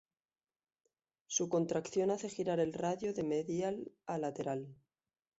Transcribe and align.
Su 1.27 1.47
contracción 1.47 2.09
hace 2.09 2.27
girar 2.27 2.59
al 2.59 2.73
radio 2.73 3.13
de 3.13 3.21
medial 3.21 3.91
a 4.07 4.17
lateral. 4.17 4.65